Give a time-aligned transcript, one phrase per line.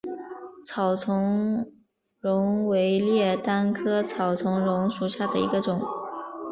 [0.65, 1.63] 草苁
[2.21, 5.79] 蓉为列当科草苁蓉属下的一个种。